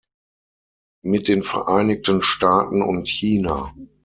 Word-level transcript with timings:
Mit 1.03 1.27
den 1.27 1.43
Vereinigten 1.43 2.23
Staaten 2.23 2.81
und 2.81 3.07
China. 3.07 3.71